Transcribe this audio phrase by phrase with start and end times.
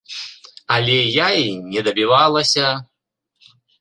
[0.75, 2.65] Але я й не дабівалася!